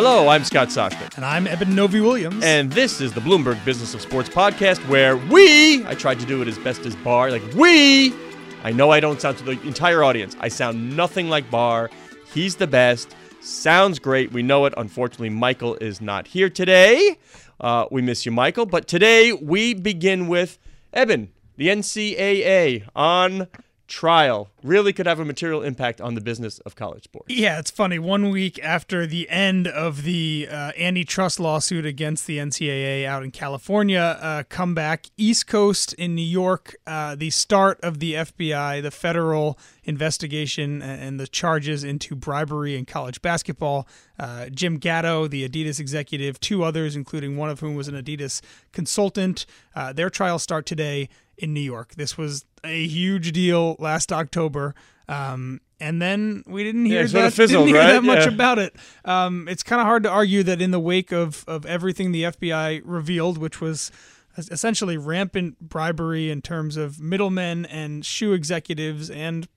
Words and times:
Hello, 0.00 0.28
I'm 0.28 0.44
Scott 0.44 0.68
Soshnick. 0.68 1.16
And 1.16 1.24
I'm 1.24 1.48
Eben 1.48 1.74
Novy-Williams. 1.74 2.44
And 2.44 2.70
this 2.70 3.00
is 3.00 3.12
the 3.12 3.20
Bloomberg 3.20 3.64
Business 3.64 3.94
of 3.94 4.00
Sports 4.00 4.28
podcast 4.28 4.78
where 4.88 5.16
we, 5.16 5.84
I 5.86 5.96
tried 5.96 6.20
to 6.20 6.24
do 6.24 6.40
it 6.40 6.46
as 6.46 6.56
best 6.56 6.86
as 6.86 6.94
Barr, 6.94 7.32
like 7.32 7.42
we, 7.56 8.14
I 8.62 8.70
know 8.70 8.92
I 8.92 9.00
don't 9.00 9.20
sound 9.20 9.38
to 9.38 9.44
the 9.44 9.60
entire 9.62 10.04
audience, 10.04 10.36
I 10.38 10.50
sound 10.50 10.96
nothing 10.96 11.28
like 11.28 11.50
Barr. 11.50 11.90
He's 12.32 12.54
the 12.54 12.68
best. 12.68 13.16
Sounds 13.40 13.98
great. 13.98 14.30
We 14.30 14.40
know 14.40 14.66
it. 14.66 14.74
Unfortunately, 14.76 15.30
Michael 15.30 15.74
is 15.80 16.00
not 16.00 16.28
here 16.28 16.48
today. 16.48 17.18
Uh, 17.58 17.86
we 17.90 18.00
miss 18.00 18.24
you, 18.24 18.30
Michael. 18.30 18.66
But 18.66 18.86
today 18.86 19.32
we 19.32 19.74
begin 19.74 20.28
with 20.28 20.60
Eben, 20.92 21.32
the 21.56 21.66
NCAA 21.70 22.86
on 22.94 23.48
trial 23.88 24.50
really 24.62 24.92
could 24.92 25.06
have 25.06 25.18
a 25.18 25.24
material 25.24 25.62
impact 25.62 26.00
on 26.00 26.14
the 26.14 26.20
business 26.20 26.58
of 26.60 26.76
college 26.76 27.04
sports. 27.04 27.32
Yeah, 27.32 27.58
it's 27.58 27.70
funny. 27.70 27.98
One 27.98 28.30
week 28.30 28.60
after 28.62 29.06
the 29.06 29.28
end 29.30 29.66
of 29.66 30.04
the 30.04 30.46
uh, 30.50 30.72
antitrust 30.78 31.40
lawsuit 31.40 31.86
against 31.86 32.26
the 32.26 32.38
NCAA 32.38 33.06
out 33.06 33.22
in 33.22 33.30
California, 33.30 34.18
uh, 34.20 34.42
come 34.48 34.74
back 34.74 35.06
East 35.16 35.46
Coast 35.46 35.94
in 35.94 36.14
New 36.14 36.22
York, 36.22 36.76
uh, 36.86 37.14
the 37.16 37.30
start 37.30 37.80
of 37.82 37.98
the 37.98 38.14
FBI, 38.14 38.82
the 38.82 38.90
federal 38.90 39.58
investigation 39.84 40.82
and 40.82 41.18
the 41.18 41.26
charges 41.26 41.82
into 41.82 42.14
bribery 42.14 42.76
in 42.76 42.84
college 42.84 43.22
basketball. 43.22 43.88
Uh, 44.18 44.50
Jim 44.50 44.76
Gatto, 44.76 45.26
the 45.26 45.48
Adidas 45.48 45.80
executive, 45.80 46.38
two 46.40 46.62
others, 46.62 46.94
including 46.94 47.36
one 47.36 47.48
of 47.48 47.60
whom 47.60 47.74
was 47.74 47.88
an 47.88 47.94
Adidas 47.94 48.42
consultant. 48.72 49.46
Uh, 49.74 49.92
their 49.92 50.10
trials 50.10 50.42
start 50.42 50.66
today 50.66 51.08
in 51.38 51.54
New 51.54 51.60
York. 51.60 51.94
This 51.94 52.18
was 52.18 52.44
a 52.64 52.86
huge 52.86 53.32
deal 53.32 53.76
last 53.78 54.12
October. 54.12 54.74
Um, 55.08 55.60
and 55.80 56.02
then 56.02 56.42
we 56.46 56.64
didn't 56.64 56.86
hear, 56.86 57.02
Yeah, 57.02 57.22
that, 57.22 57.32
fizzled, 57.32 57.66
didn't 57.66 57.76
hear 57.76 57.84
right? 57.84 57.92
that 57.94 58.04
much 58.04 58.26
Yeah. 58.26 58.32
about 58.34 58.58
it. 58.58 58.74
Um, 59.04 59.48
it's 59.48 59.62
kind 59.62 59.80
of 59.80 59.86
hard 59.86 60.02
to 60.02 60.10
argue 60.10 60.42
that 60.42 60.60
in 60.60 60.70
the 60.72 60.80
wake 60.80 61.12
of, 61.12 61.44
of 61.46 61.64
everything 61.64 62.12
the 62.12 62.24
FBI 62.24 62.82
revealed, 62.84 63.38
which 63.38 63.60
was 63.60 63.90
essentially 64.36 64.96
rampant 64.96 65.58
bribery 65.60 66.30
in 66.30 66.42
terms 66.42 66.76
of 66.76 67.00
middlemen 67.00 67.64
and 67.66 68.04
shoe 68.04 68.32
executives 68.32 69.08
and 69.10 69.48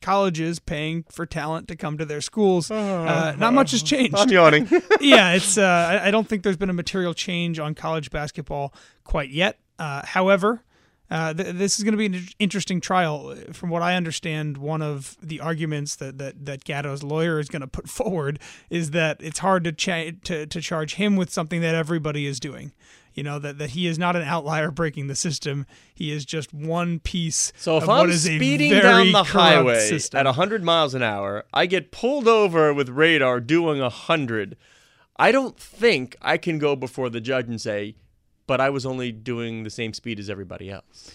colleges 0.00 0.58
paying 0.58 1.04
for 1.10 1.26
talent 1.26 1.66
to 1.68 1.74
come 1.76 1.98
to 1.98 2.04
their 2.04 2.20
schools, 2.20 2.70
uh, 2.70 3.34
not 3.38 3.52
much 3.52 3.70
has 3.72 3.82
changed 3.82 4.14
I'm 4.16 4.28
yawning. 4.30 4.68
yeah, 5.00 5.32
it's. 5.32 5.58
Uh, 5.58 5.62
I, 6.02 6.08
I 6.08 6.10
don't 6.10 6.28
think 6.28 6.42
there's 6.42 6.56
been 6.56 6.70
a 6.70 6.74
material 6.74 7.14
change 7.14 7.58
on 7.58 7.74
college 7.74 8.10
basketball 8.10 8.72
quite 9.04 9.30
yet. 9.30 9.58
Uh, 9.78 10.02
however, 10.04 10.62
uh, 11.10 11.32
th- 11.34 11.54
this 11.56 11.78
is 11.78 11.84
going 11.84 11.92
to 11.92 11.98
be 11.98 12.06
an 12.06 12.26
interesting 12.38 12.80
trial. 12.80 13.34
From 13.52 13.70
what 13.70 13.82
I 13.82 13.94
understand, 13.94 14.58
one 14.58 14.82
of 14.82 15.16
the 15.22 15.40
arguments 15.40 15.96
that 15.96 16.18
that 16.18 16.44
that 16.46 16.64
Gatto's 16.64 17.02
lawyer 17.02 17.38
is 17.38 17.48
going 17.48 17.60
to 17.60 17.66
put 17.68 17.88
forward 17.98 18.38
is 18.70 18.90
that 18.92 19.18
it's 19.20 19.38
hard 19.38 19.64
to, 19.64 19.72
cha- 19.72 20.10
to 20.24 20.46
to 20.46 20.60
charge 20.60 20.94
him 20.94 21.16
with 21.16 21.30
something 21.30 21.60
that 21.62 21.74
everybody 21.74 22.26
is 22.26 22.38
doing. 22.40 22.72
You 23.14 23.24
know 23.24 23.40
that, 23.40 23.58
that 23.58 23.70
he 23.70 23.88
is 23.88 23.98
not 23.98 24.14
an 24.14 24.22
outlier 24.22 24.70
breaking 24.70 25.08
the 25.08 25.16
system. 25.16 25.66
He 25.92 26.12
is 26.12 26.24
just 26.24 26.54
one 26.54 27.00
piece 27.00 27.52
So 27.56 27.76
if 27.78 27.82
of 27.84 27.88
I'm 27.90 27.98
what 28.02 28.10
is 28.10 28.22
speeding 28.22 28.70
down 28.72 29.10
the 29.10 29.24
highway 29.24 29.80
system. 29.80 30.18
at 30.20 30.26
100 30.26 30.62
miles 30.62 30.94
an 30.94 31.02
hour, 31.02 31.44
I 31.52 31.66
get 31.66 31.90
pulled 31.90 32.28
over 32.28 32.72
with 32.72 32.88
radar 32.90 33.40
doing 33.40 33.80
100. 33.80 34.56
I 35.16 35.32
don't 35.32 35.58
think 35.58 36.14
I 36.22 36.36
can 36.36 36.60
go 36.60 36.76
before 36.76 37.10
the 37.10 37.20
judge 37.20 37.48
and 37.48 37.60
say, 37.60 37.96
but 38.48 38.60
I 38.60 38.70
was 38.70 38.84
only 38.84 39.12
doing 39.12 39.62
the 39.62 39.70
same 39.70 39.92
speed 39.92 40.18
as 40.18 40.28
everybody 40.28 40.68
else. 40.70 41.12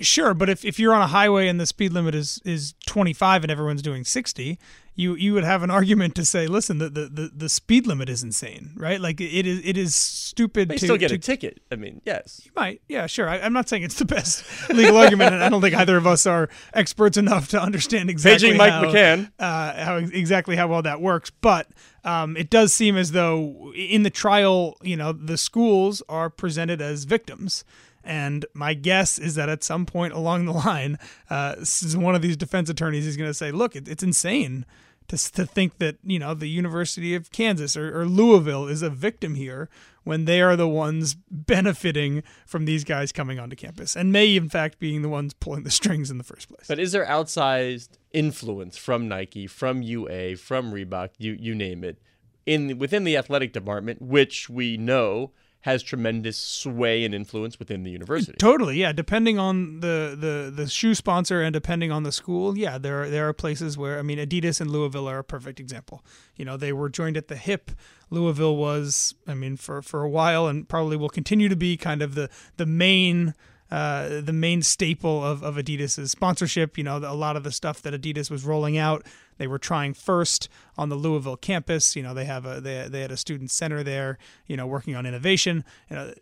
Sure, 0.00 0.34
but 0.34 0.48
if, 0.48 0.64
if 0.64 0.78
you're 0.78 0.94
on 0.94 1.02
a 1.02 1.06
highway 1.06 1.48
and 1.48 1.60
the 1.60 1.66
speed 1.66 1.92
limit 1.92 2.14
is, 2.14 2.40
is 2.44 2.74
25 2.86 3.44
and 3.44 3.50
everyone's 3.50 3.82
doing 3.82 4.04
60, 4.04 4.58
you 4.96 5.14
you 5.14 5.34
would 5.34 5.44
have 5.44 5.62
an 5.62 5.70
argument 5.72 6.14
to 6.14 6.24
say, 6.24 6.46
listen, 6.46 6.78
the, 6.78 6.88
the, 6.88 7.08
the, 7.08 7.30
the 7.34 7.48
speed 7.48 7.86
limit 7.86 8.08
is 8.08 8.22
insane, 8.22 8.70
right? 8.76 9.00
Like 9.00 9.20
it 9.20 9.46
is 9.46 9.60
it 9.64 9.76
is 9.76 9.94
stupid 9.94 10.68
They 10.68 10.76
to 10.76 10.86
still 10.86 10.96
get 10.96 11.08
to, 11.08 11.14
a 11.14 11.18
ticket. 11.18 11.60
I 11.70 11.76
mean, 11.76 12.00
yes. 12.04 12.42
You 12.44 12.52
might, 12.54 12.80
yeah, 12.88 13.06
sure. 13.06 13.28
I, 13.28 13.40
I'm 13.40 13.52
not 13.52 13.68
saying 13.68 13.82
it's 13.82 13.98
the 13.98 14.04
best 14.16 14.44
legal 14.70 14.96
argument, 14.96 15.34
and 15.34 15.42
I 15.42 15.48
don't 15.48 15.60
think 15.60 15.74
either 15.74 15.96
of 15.96 16.06
us 16.06 16.26
are 16.26 16.48
experts 16.72 17.16
enough 17.16 17.48
to 17.48 17.60
understand 17.60 18.10
exactly 18.10 18.48
Paging 18.52 18.58
Mike 18.58 18.72
how, 18.72 18.84
McCann. 18.84 19.30
uh, 19.38 19.84
how 19.84 19.96
exactly 19.96 20.56
how 20.56 20.68
well 20.68 20.82
that 20.82 21.00
works. 21.00 21.30
But 21.30 21.68
um, 22.04 22.36
it 22.36 22.50
does 22.50 22.72
seem 22.72 22.96
as 22.96 23.12
though 23.12 23.72
in 23.74 24.02
the 24.02 24.10
trial, 24.10 24.76
you 24.82 24.96
know, 24.96 25.12
the 25.12 25.38
schools 25.38 26.02
are 26.08 26.30
presented 26.30 26.80
as 26.80 27.04
victims. 27.04 27.64
And 28.04 28.44
my 28.54 28.74
guess 28.74 29.18
is 29.18 29.34
that 29.34 29.48
at 29.48 29.64
some 29.64 29.86
point 29.86 30.12
along 30.12 30.44
the 30.44 30.52
line, 30.52 30.98
uh, 31.30 31.56
one 31.94 32.14
of 32.14 32.22
these 32.22 32.36
defense 32.36 32.68
attorneys 32.68 33.06
is 33.06 33.16
going 33.16 33.30
to 33.30 33.34
say, 33.34 33.50
"Look, 33.50 33.74
it, 33.74 33.88
it's 33.88 34.02
insane 34.02 34.66
to 35.08 35.32
to 35.32 35.46
think 35.46 35.78
that 35.78 35.96
you 36.02 36.18
know 36.18 36.34
the 36.34 36.48
University 36.48 37.14
of 37.14 37.30
Kansas 37.30 37.76
or, 37.76 38.00
or 38.00 38.06
Louisville 38.06 38.66
is 38.66 38.82
a 38.82 38.90
victim 38.90 39.34
here 39.34 39.68
when 40.02 40.26
they 40.26 40.42
are 40.42 40.56
the 40.56 40.68
ones 40.68 41.14
benefiting 41.30 42.22
from 42.46 42.66
these 42.66 42.84
guys 42.84 43.10
coming 43.10 43.38
onto 43.38 43.56
campus 43.56 43.96
and 43.96 44.12
may 44.12 44.36
in 44.36 44.48
fact 44.48 44.78
being 44.78 45.02
the 45.02 45.08
ones 45.08 45.32
pulling 45.34 45.62
the 45.62 45.70
strings 45.70 46.10
in 46.10 46.18
the 46.18 46.24
first 46.24 46.48
place." 46.48 46.66
But 46.68 46.78
is 46.78 46.92
there 46.92 47.06
outsized 47.06 47.90
influence 48.12 48.76
from 48.76 49.08
Nike, 49.08 49.46
from 49.46 49.82
UA, 49.82 50.36
from 50.36 50.72
Reebok, 50.72 51.10
you 51.18 51.36
you 51.38 51.54
name 51.54 51.84
it, 51.84 51.98
in 52.46 52.78
within 52.78 53.04
the 53.04 53.16
athletic 53.16 53.52
department, 53.52 54.00
which 54.02 54.48
we 54.48 54.76
know 54.76 55.32
has 55.64 55.82
tremendous 55.82 56.36
sway 56.36 57.06
and 57.06 57.14
influence 57.14 57.58
within 57.58 57.84
the 57.84 57.90
university? 57.90 58.36
Totally, 58.38 58.76
yeah. 58.76 58.92
Depending 58.92 59.38
on 59.38 59.80
the, 59.80 60.14
the, 60.14 60.52
the 60.54 60.68
shoe 60.68 60.94
sponsor 60.94 61.40
and 61.40 61.54
depending 61.54 61.90
on 61.90 62.02
the 62.02 62.12
school, 62.12 62.58
yeah, 62.58 62.76
there 62.76 63.04
are 63.04 63.08
there 63.08 63.26
are 63.26 63.32
places 63.32 63.78
where 63.78 63.98
I 63.98 64.02
mean, 64.02 64.18
Adidas 64.18 64.60
and 64.60 64.70
Louisville 64.70 65.08
are 65.08 65.20
a 65.20 65.24
perfect 65.24 65.58
example. 65.58 66.04
You 66.36 66.44
know, 66.44 66.58
they 66.58 66.74
were 66.74 66.90
joined 66.90 67.16
at 67.16 67.28
the 67.28 67.36
hip. 67.36 67.70
Louisville 68.10 68.56
was, 68.56 69.14
I 69.26 69.32
mean, 69.32 69.56
for 69.56 69.80
for 69.80 70.02
a 70.02 70.08
while 70.08 70.46
and 70.48 70.68
probably 70.68 70.98
will 70.98 71.08
continue 71.08 71.48
to 71.48 71.56
be 71.56 71.78
kind 71.78 72.02
of 72.02 72.14
the 72.14 72.28
the 72.58 72.66
main. 72.66 73.34
Uh, 73.70 74.20
the 74.20 74.32
main 74.32 74.62
staple 74.62 75.24
of, 75.24 75.42
of 75.42 75.56
Adidas's 75.56 76.10
sponsorship, 76.10 76.76
you 76.76 76.84
know, 76.84 76.98
a 76.98 77.14
lot 77.14 77.34
of 77.34 77.44
the 77.44 77.50
stuff 77.50 77.80
that 77.82 77.94
Adidas 77.94 78.30
was 78.30 78.44
rolling 78.44 78.76
out, 78.76 79.04
they 79.38 79.46
were 79.46 79.58
trying 79.58 79.94
first 79.94 80.48
on 80.76 80.90
the 80.90 80.96
Louisville 80.96 81.36
campus. 81.36 81.96
You 81.96 82.02
know, 82.02 82.14
they 82.14 82.24
have 82.24 82.46
a 82.46 82.60
they, 82.60 82.86
they 82.88 83.00
had 83.00 83.10
a 83.10 83.16
student 83.16 83.50
center 83.50 83.82
there, 83.82 84.18
you 84.46 84.56
know, 84.56 84.66
working 84.66 84.94
on 84.94 85.06
innovation. 85.06 85.64
You 85.90 85.96
know, 85.96 86.14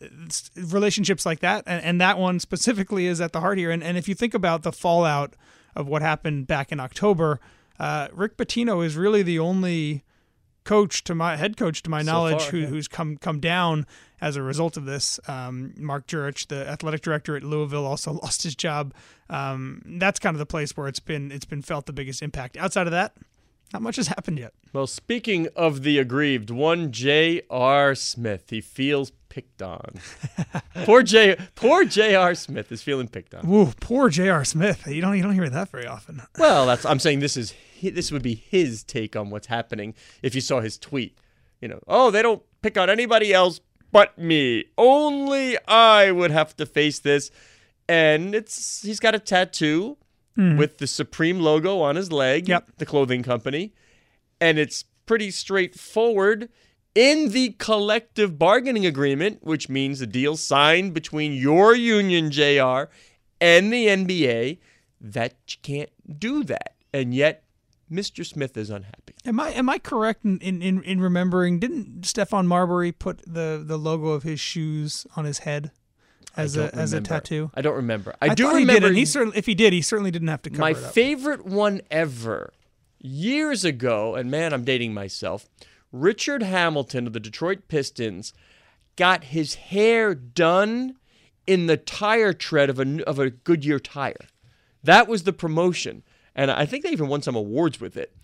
relationships 0.57 1.27
like 1.27 1.41
that, 1.41 1.65
and, 1.67 1.85
and 1.85 2.01
that 2.01 2.19
one 2.19 2.41
specifically 2.41 3.07
is 3.07 3.21
at 3.21 3.33
the 3.33 3.41
heart 3.41 3.59
here. 3.59 3.71
And 3.71 3.83
and 3.83 3.99
if 3.99 4.09
you 4.09 4.15
think 4.15 4.35
about 4.35 4.63
the 4.63 4.73
fallout 4.73 5.35
of 5.75 5.89
what 5.89 6.01
happened 6.01 6.47
back 6.47 6.73
in 6.73 6.81
October, 6.81 7.41
uh, 7.79 8.09
Rick 8.13 8.37
Pitino 8.37 8.85
is 8.85 8.97
really 8.97 9.23
the 9.23 9.39
only 9.39 10.05
coach 10.65 11.05
to 11.05 11.15
my 11.15 11.37
head 11.37 11.56
coach 11.56 11.83
to 11.83 11.91
my 11.91 12.03
So 12.03 12.12
knowledge 12.12 12.43
far, 12.43 12.50
who, 12.50 12.59
yeah. 12.59 12.67
who's 12.67 12.89
come 12.89 13.17
come 13.17 13.41
down 13.41 13.87
as 14.21 14.37
a 14.37 14.43
result 14.43 14.77
of 14.77 14.84
this. 14.84 15.19
Um, 15.27 15.75
Mark 15.77 16.06
Jurich, 16.06 16.47
the 16.49 16.69
athletic 16.69 17.03
director 17.03 17.37
at 17.37 17.43
Louisville, 17.43 17.87
also 17.87 18.12
lost 18.23 18.43
his 18.43 18.55
job. 18.55 18.95
Um, 19.28 19.83
that's 19.84 20.19
kind 20.19 20.34
of 20.34 20.39
the 20.39 20.47
place 20.47 20.77
where 20.77 20.89
it's 20.89 21.00
been 21.00 21.33
it's 21.33 21.45
been 21.45 21.62
felt 21.62 21.87
the 21.87 21.93
biggest 21.93 22.23
impact. 22.23 22.56
Outside 22.56 22.87
of 22.87 22.93
that, 22.93 23.15
not 23.73 23.83
much 23.83 23.97
has 23.97 24.09
happened 24.09 24.39
yet. 24.39 24.53
Well, 24.73 24.87
speaking 24.87 25.49
of 25.56 25.82
the 25.82 25.99
aggrieved, 25.99 26.50
one 26.50 26.93
J.R. 26.93 27.94
Smith, 27.94 28.44
he 28.50 28.61
feels 28.61 29.12
picked 29.29 29.62
on. 29.62 29.94
poor 30.85 31.03
J. 31.03 31.37
Poor 31.55 31.85
J.R. 31.85 32.35
Smith 32.35 32.70
is 32.70 32.82
feeling 32.82 33.09
picked 33.09 33.35
on. 33.35 33.47
Woo, 33.49 33.73
poor 33.81 34.09
J.R. 34.09 34.44
Smith. 34.44 34.87
You 34.87 35.00
don't 35.00 35.17
you 35.17 35.23
don't 35.23 35.35
hear 35.35 35.49
that 35.49 35.70
very 35.70 35.87
often. 35.87 36.23
Well, 36.38 36.67
that's 36.67 36.85
I'm 36.85 36.99
saying 36.99 37.20
this 37.20 37.37
is 37.37 37.55
this 37.90 38.12
would 38.12 38.23
be 38.23 38.34
his 38.34 38.84
take 38.84 39.17
on 39.17 39.31
what's 39.31 39.46
happening 39.46 39.94
if 40.23 40.34
you 40.34 40.40
saw 40.40 40.61
his 40.61 40.79
tweet. 40.79 41.17
You 41.61 41.69
know, 41.69 41.81
oh, 41.87 42.11
they 42.11 42.23
don't 42.23 42.43
pick 42.62 42.76
on 42.76 42.90
anybody 42.90 43.32
else 43.32 43.61
but 43.93 44.19
me. 44.19 44.64
Only 44.76 45.56
I 45.69 46.11
would 46.11 46.31
have 46.31 46.56
to 46.56 46.67
face 46.67 46.99
this. 46.99 47.31
And 47.88 48.34
it's 48.34 48.82
he's 48.82 49.00
got 49.00 49.14
a 49.14 49.19
tattoo 49.19 49.99
mm-hmm. 50.37 50.56
with 50.56 50.79
the 50.79 50.87
Supreme 50.87 51.40
logo 51.40 51.81
on 51.81 51.96
his 51.96 52.11
leg, 52.11 52.49
Yep. 52.49 52.73
the 52.79 52.87
clothing 52.87 53.23
company, 53.23 53.75
and 54.40 54.58
it's 54.58 54.85
pretty 55.06 55.31
straightforward. 55.31 56.49
In 56.94 57.31
the 57.31 57.55
collective 57.58 58.38
bargaining 58.38 58.85
agreement, 58.85 59.38
which 59.43 59.70
means 59.70 59.99
the 59.99 60.06
deal 60.06 60.37
signed 60.37 60.93
between 60.93 61.32
your 61.32 61.75
union, 61.75 62.31
JR, 62.31 62.90
and 63.40 63.73
the 63.73 63.87
NBA, 63.87 64.58
that 65.00 65.35
you 65.49 65.56
can't 65.62 66.20
do 66.20 66.44
that. 66.44 66.75
And 66.93 67.14
yet, 67.14 67.44
Mr. 67.93 68.25
Smith 68.25 68.56
is 68.56 68.71
unhappy. 68.71 69.15
Am 69.27 69.39
I 69.39 69.50
am 69.50 69.69
I 69.69 69.79
correct 69.79 70.25
in, 70.25 70.39
in, 70.39 70.62
in, 70.62 70.83
in 70.83 71.00
remembering? 71.00 71.59
Didn't 71.59 72.03
Stephon 72.03 72.47
Marbury 72.47 72.91
put 72.91 73.23
the, 73.27 73.62
the 73.65 73.77
logo 73.77 74.09
of 74.09 74.23
his 74.23 74.41
shoes 74.41 75.06
on 75.15 75.25
his 75.25 75.41
head 75.41 75.71
as 76.37 76.56
I 76.56 76.62
a 76.62 76.71
don't 76.71 76.81
as 76.81 76.93
a 76.94 77.00
tattoo? 77.00 77.50
I 77.55 77.61
don't 77.61 77.77
remember. 77.77 78.15
I, 78.21 78.35
do 78.35 78.44
thought 78.44 78.55
he 78.55 78.61
remember. 78.61 78.81
did, 78.81 78.89
and 78.89 78.97
he 78.97 79.05
certainly 79.05 79.39
if 79.39 79.47
he 79.47 79.55
did, 79.55 79.73
he 79.73 79.83
certainly 79.83 80.11
didn't 80.11 80.29
have 80.29 80.43
to 80.43 80.50
cover 80.50 80.62
my 80.62 80.71
it 80.71 80.77
up. 80.77 80.93
favorite 80.93 81.44
one 81.44 81.83
ever, 81.91 82.53
years 82.99 83.65
ago, 83.65 84.15
and 84.15 84.31
man, 84.31 84.53
I'm 84.53 84.65
dating 84.65 84.95
myself. 84.95 85.49
Richard 85.93 86.43
Hamilton 86.43 87.06
of 87.06 87.12
the 87.12 87.21
Detroit 87.21 87.69
Pistons 87.69 88.33
got 88.97 89.25
his 89.25 89.56
hair 89.56 90.15
done 90.15 90.97
in 91.47 91.67
the 91.67 91.77
tire 91.77 92.33
tread 92.33 92.71
of 92.71 92.81
a 92.81 93.05
of 93.05 93.19
a 93.19 93.31
Goodyear 93.31 93.79
tire. 93.79 94.29
That 94.83 95.06
was 95.06 95.25
the 95.25 95.33
promotion, 95.33 96.03
and 96.34 96.50
I 96.50 96.67
think 96.67 96.84
they 96.84 96.90
even 96.90 97.08
won 97.08 97.23
some 97.23 97.37
awards 97.37 97.81
with 97.81 97.96
it. 97.96 98.14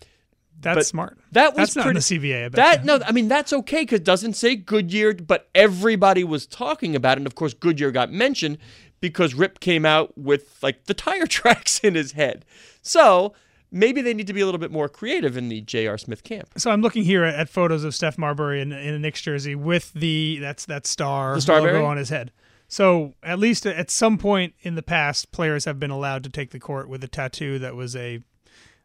That's 0.61 0.75
but 0.75 0.85
smart. 0.85 1.17
That 1.31 1.55
was 1.55 1.73
That's 1.73 1.75
not 1.77 1.87
in 1.87 1.93
pretty, 1.93 2.19
the 2.19 2.33
CBA. 2.33 2.51
That 2.51 2.83
no, 2.83 2.99
I 3.05 3.11
mean 3.11 3.27
that's 3.27 3.53
okay 3.53 3.83
because 3.83 4.01
it 4.01 4.05
doesn't 4.05 4.33
say 4.33 4.55
Goodyear, 4.55 5.13
but 5.13 5.49
everybody 5.55 6.23
was 6.23 6.45
talking 6.45 6.95
about 6.95 7.13
it, 7.17 7.21
and 7.21 7.27
of 7.27 7.35
course 7.35 7.53
Goodyear 7.53 7.91
got 7.91 8.11
mentioned 8.11 8.57
because 8.99 9.33
Rip 9.33 9.59
came 9.59 9.85
out 9.85 10.17
with 10.17 10.59
like 10.61 10.85
the 10.85 10.93
tire 10.93 11.27
tracks 11.27 11.79
in 11.79 11.95
his 11.95 12.13
head. 12.13 12.45
So 12.81 13.33
maybe 13.71 14.01
they 14.01 14.13
need 14.13 14.27
to 14.27 14.33
be 14.33 14.41
a 14.41 14.45
little 14.45 14.59
bit 14.59 14.71
more 14.71 14.89
creative 14.89 15.37
in 15.37 15.49
the 15.49 15.61
J.R. 15.61 15.97
Smith 15.97 16.23
camp. 16.23 16.49
So 16.57 16.71
I'm 16.71 16.81
looking 16.81 17.03
here 17.03 17.23
at, 17.23 17.35
at 17.35 17.49
photos 17.49 17.83
of 17.83 17.95
Steph 17.95 18.17
Marbury 18.17 18.61
in, 18.61 18.71
in 18.71 18.93
a 18.93 18.99
Knicks 18.99 19.21
jersey 19.21 19.55
with 19.55 19.93
the 19.93 20.39
that's 20.41 20.65
that 20.65 20.85
star 20.85 21.35
The 21.35 21.41
star 21.41 21.61
logo 21.61 21.85
on 21.85 21.97
his 21.97 22.09
head. 22.09 22.31
So 22.69 23.15
at 23.23 23.39
least 23.39 23.65
at 23.65 23.89
some 23.89 24.17
point 24.17 24.53
in 24.61 24.75
the 24.75 24.83
past, 24.83 25.31
players 25.31 25.65
have 25.65 25.79
been 25.79 25.91
allowed 25.91 26.23
to 26.23 26.29
take 26.29 26.51
the 26.51 26.59
court 26.59 26.87
with 26.87 27.03
a 27.03 27.07
tattoo 27.07 27.59
that 27.59 27.75
was 27.75 27.95
a 27.95 28.21